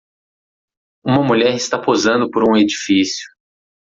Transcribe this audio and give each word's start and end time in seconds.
Uma 1.05 1.21
mulher 1.21 1.53
está 1.55 1.77
posando 1.79 2.27
por 2.31 2.41
um 2.49 2.57
edifício. 2.57 3.29